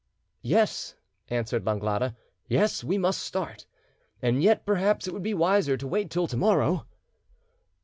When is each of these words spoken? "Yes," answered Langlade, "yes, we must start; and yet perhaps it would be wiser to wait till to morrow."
"Yes," 0.41 0.95
answered 1.29 1.63
Langlade, 1.63 2.15
"yes, 2.47 2.83
we 2.83 2.97
must 2.97 3.21
start; 3.21 3.67
and 4.19 4.41
yet 4.41 4.65
perhaps 4.65 5.07
it 5.07 5.13
would 5.13 5.21
be 5.21 5.35
wiser 5.35 5.77
to 5.77 5.87
wait 5.87 6.09
till 6.09 6.25
to 6.25 6.37
morrow." 6.37 6.87